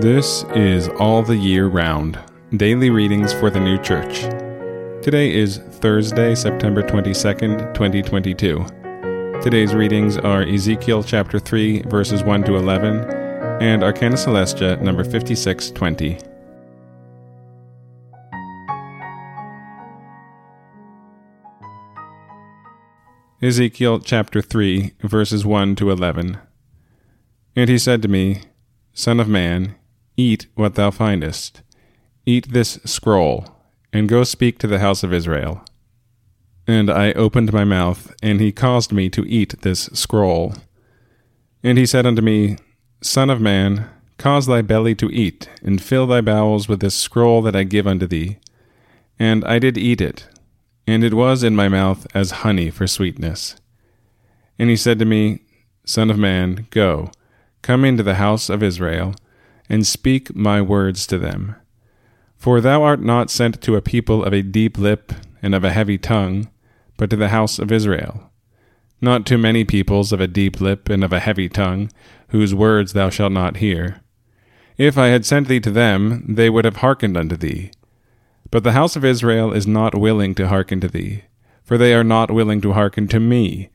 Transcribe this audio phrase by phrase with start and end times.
[0.00, 2.18] This is All the Year Round
[2.56, 4.22] Daily Readings for the New Church.
[5.04, 8.66] Today is Thursday, September 22nd, 2022.
[9.40, 13.04] Today's readings are Ezekiel chapter 3, verses 1 to 11,
[13.62, 16.18] and Arcana Coelestia, number 5620.
[23.40, 26.38] Ezekiel chapter 3, verses 1 to 11.
[27.54, 28.40] And he said to me,
[28.92, 29.76] Son of man,
[30.16, 31.62] eat what thou findest.
[32.26, 33.46] Eat this scroll,
[33.92, 35.64] and go speak to the house of Israel.
[36.66, 40.54] And I opened my mouth, and he caused me to eat this scroll.
[41.62, 42.56] And he said unto me,
[43.02, 47.42] Son of man, cause thy belly to eat, and fill thy bowels with this scroll
[47.42, 48.38] that I give unto thee.
[49.18, 50.26] And I did eat it,
[50.86, 53.56] and it was in my mouth as honey for sweetness.
[54.58, 55.40] And he said to me,
[55.84, 57.10] Son of man, go
[57.64, 59.14] Come into the house of Israel,
[59.68, 61.56] and speak my words to them.
[62.36, 65.12] For thou art not sent to a people of a deep lip
[65.42, 66.48] and of a heavy tongue,
[66.96, 68.30] but to the house of Israel.
[69.00, 71.90] Not to many peoples of a deep lip and of a heavy tongue,
[72.28, 74.00] whose words thou shalt not hear.
[74.76, 77.70] If I had sent thee to them, they would have hearkened unto thee.
[78.50, 81.24] But the house of Israel is not willing to hearken to thee,
[81.62, 83.70] for they are not willing to hearken to me,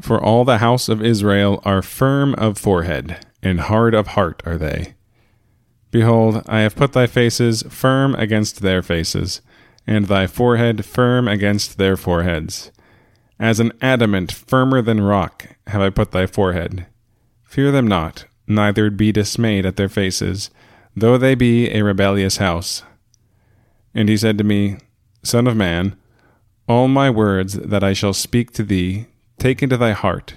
[0.00, 4.56] for all the house of Israel are firm of forehead, and hard of heart are
[4.56, 4.94] they.
[5.90, 9.42] Behold, I have put thy faces firm against their faces,
[9.86, 12.72] and thy forehead firm against their foreheads.
[13.38, 16.86] As an adamant firmer than rock have I put thy forehead.
[17.44, 20.50] Fear them not, neither be dismayed at their faces,
[20.96, 22.82] though they be a rebellious house.
[23.94, 24.78] And he said to me,
[25.22, 25.96] Son of man,
[26.66, 29.06] all my words that I shall speak to thee
[29.38, 30.34] take into thy heart,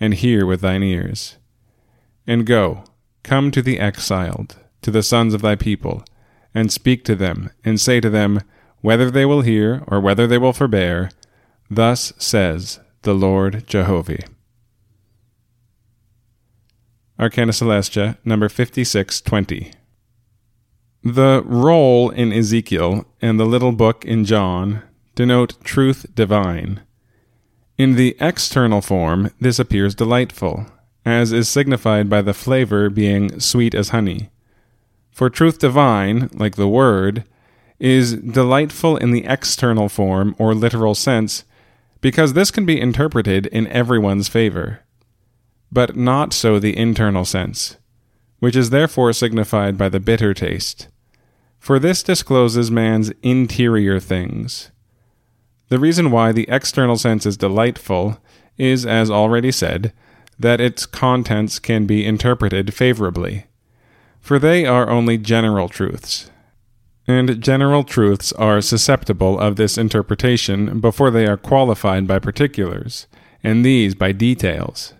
[0.00, 1.36] and hear with thine ears.
[2.26, 2.84] And go,
[3.22, 6.04] come to the exiled, to the sons of thy people,
[6.54, 8.40] and speak to them, and say to them,
[8.80, 11.10] whether they will hear or whether they will forbear,
[11.70, 14.24] thus says the Lord Jehovah.
[17.18, 19.72] Arcana Coelestia, number 5620.
[21.02, 24.82] The roll in Ezekiel and the little book in John
[25.14, 26.82] denote truth divine
[27.78, 30.66] in the external form, this appears delightful,
[31.06, 34.28] as is signified by the flavor being sweet as honey.
[35.10, 37.24] For truth divine, like the Word,
[37.78, 41.44] is delightful in the external form or literal sense,
[42.02, 44.80] because this can be interpreted in everyone's favor.
[45.72, 47.78] But not so the internal sense,
[48.40, 50.88] which is therefore signified by the bitter taste.
[51.58, 54.70] For this discloses man's interior things
[55.68, 58.18] the reason why the external sense is delightful
[58.56, 59.92] is, as already said,
[60.38, 63.46] that its contents can be interpreted favorably.
[64.20, 66.30] For they are only general truths.
[67.06, 73.06] And general truths are susceptible of this interpretation before they are qualified by particulars,
[73.42, 74.94] and these by details.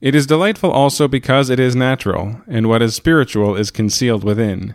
[0.00, 4.74] It is delightful also because it is natural, and what is spiritual is concealed within.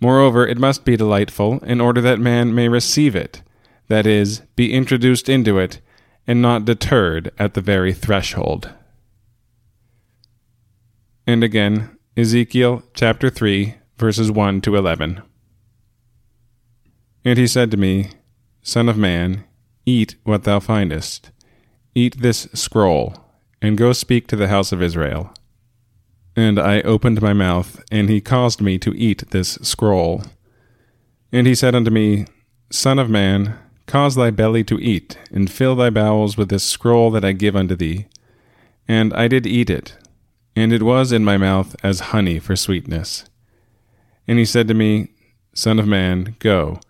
[0.00, 3.42] Moreover, it must be delightful in order that man may receive it
[3.90, 5.80] that is, be introduced into it,
[6.24, 8.72] and not deterred at the very threshold.
[11.30, 15.22] And again, Ezekiel chapter 3, verses 1 to 11.
[17.24, 18.10] And he said to me,
[18.62, 19.44] Son of man,
[19.86, 21.30] eat what thou findest.
[21.94, 23.14] Eat this scroll,
[23.62, 25.32] and go speak to the house of Israel.
[26.34, 30.24] And I opened my mouth, and he caused me to eat this scroll.
[31.30, 32.26] And he said unto me,
[32.72, 37.12] Son of man, Cause thy belly to eat, and fill thy bowels with this scroll
[37.12, 38.06] that I give unto thee.
[38.88, 39.96] And I did eat it,
[40.56, 43.24] and it was in my mouth as honey for sweetness.
[44.26, 45.12] And he said to me,
[45.54, 46.80] Son of man, go,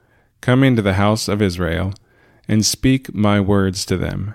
[0.40, 1.94] come into the house of Israel,
[2.48, 4.34] and speak my words to them.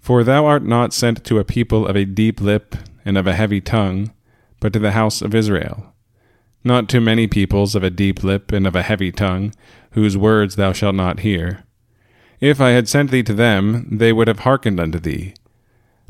[0.00, 3.34] For thou art not sent to a people of a deep lip and of a
[3.34, 4.12] heavy tongue,
[4.60, 5.94] but to the house of Israel.
[6.62, 9.52] Not to many peoples of a deep lip and of a heavy tongue,
[9.92, 11.64] whose words thou shalt not hear.
[12.40, 15.34] If I had sent thee to them, they would have hearkened unto thee.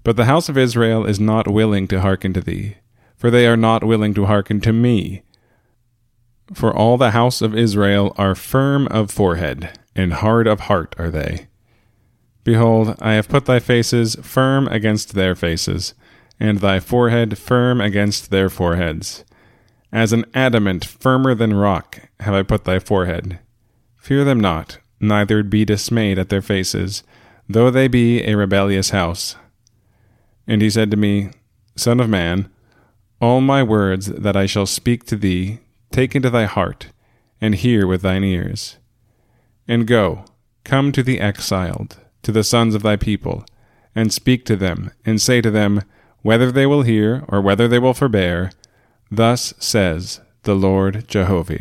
[0.05, 2.77] But the house of Israel is not willing to hearken to thee,
[3.17, 5.23] for they are not willing to hearken to me.
[6.53, 11.11] For all the house of Israel are firm of forehead, and hard of heart are
[11.11, 11.49] they.
[12.45, 15.95] Behold, I have put thy faces firm against their faces,
[16.39, 19.25] and thy forehead firm against their foreheads.
[19.91, 23.39] As an adamant firmer than rock have I put thy forehead.
[23.97, 27.05] Fear them not, neither be dismayed at their faces,
[27.49, 29.37] though they be a rebellious house.
[30.47, 31.31] And he said to me,
[31.77, 32.51] Son of man,
[33.21, 35.61] All my words that I shall speak to thee,
[35.91, 36.89] take into thy heart,
[37.41, 38.77] and hear with thine ears.
[39.67, 40.25] And go,
[40.65, 43.45] come to the exiled, to the sons of thy people,
[43.95, 45.83] and speak to them, and say to them,
[46.23, 48.51] whether they will hear or whether they will forbear,
[49.11, 51.61] thus says the Lord Jehovah.